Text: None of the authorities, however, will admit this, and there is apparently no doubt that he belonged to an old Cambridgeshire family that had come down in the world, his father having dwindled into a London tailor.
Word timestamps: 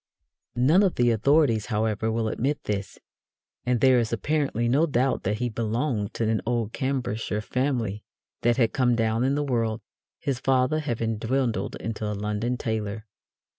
None 0.55 0.81
of 0.81 0.95
the 0.95 1.11
authorities, 1.11 1.67
however, 1.67 2.11
will 2.11 2.27
admit 2.27 2.63
this, 2.63 2.97
and 3.67 3.81
there 3.81 3.99
is 3.99 4.11
apparently 4.11 4.67
no 4.67 4.87
doubt 4.87 5.21
that 5.21 5.37
he 5.37 5.47
belonged 5.47 6.15
to 6.15 6.27
an 6.27 6.41
old 6.43 6.73
Cambridgeshire 6.73 7.39
family 7.41 8.03
that 8.41 8.57
had 8.57 8.73
come 8.73 8.95
down 8.95 9.23
in 9.23 9.35
the 9.35 9.43
world, 9.43 9.79
his 10.17 10.39
father 10.39 10.79
having 10.79 11.19
dwindled 11.19 11.75
into 11.75 12.07
a 12.11 12.17
London 12.17 12.57
tailor. 12.57 13.05